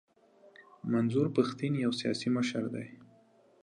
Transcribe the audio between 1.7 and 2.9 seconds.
یو سیاسي مشر دی.